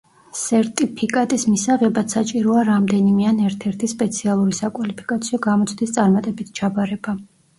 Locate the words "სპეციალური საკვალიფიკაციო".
3.93-5.41